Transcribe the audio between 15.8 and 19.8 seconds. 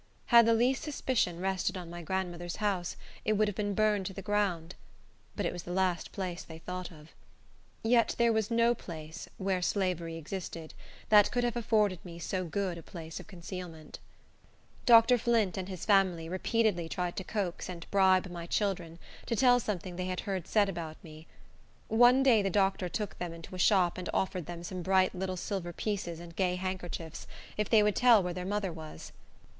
family repeatedly tried to coax and bribe my children to tell